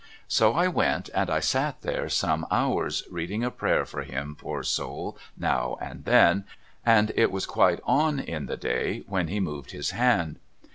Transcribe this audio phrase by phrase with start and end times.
[0.27, 4.63] So I went, and I sat there some hours, reading a prayer for him poor
[4.63, 6.45] soul now and then,
[6.83, 10.39] and it was quite on in the day when he moved his hand.